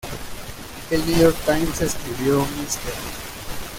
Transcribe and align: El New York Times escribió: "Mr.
El 0.89 1.05
New 1.05 1.15
York 1.21 1.37
Times 1.45 1.79
escribió: 1.83 2.39
"Mr. 2.39 2.91